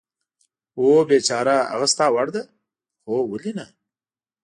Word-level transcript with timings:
هو، 0.77 0.89
بېچاره، 1.07 1.57
هغه 1.71 1.87
ستا 1.93 2.05
وړ 2.13 2.27
ده؟ 2.35 2.43
هو، 3.05 3.15
ولې 3.31 3.51
نه. 3.57 3.65